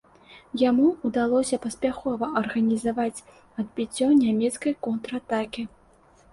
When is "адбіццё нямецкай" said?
3.61-4.73